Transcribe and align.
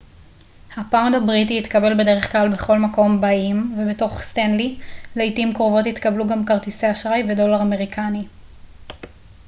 הפאונד 0.77 1.15
הבריטי 1.15 1.53
יתקבל 1.57 1.93
בדרך 1.93 2.35
בכל 2.53 2.79
מקום 2.79 3.21
באיים 3.21 3.75
ובתוך 3.77 4.21
סטנלי 4.21 4.75
לעתים 5.15 5.53
קרובות 5.53 5.85
יתקבלו 5.85 6.27
גם 6.27 6.45
כרטיסי 6.45 6.91
אשראי 6.91 7.23
ודולר 7.29 7.61
אמריקני 7.61 8.25